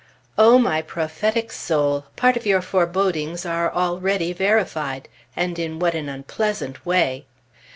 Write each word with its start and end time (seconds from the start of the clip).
O 0.35 0.57
my 0.57 0.81
prophetic 0.81 1.51
soul! 1.51 2.05
part 2.15 2.35
of 2.35 2.43
your 2.43 2.63
forebodings 2.63 3.45
are 3.45 3.71
already 3.71 4.33
verified! 4.33 5.07
And 5.35 5.59
in 5.59 5.77
what 5.77 5.93
an 5.93 6.09
unpleasant 6.09 6.83
way! 6.87 7.27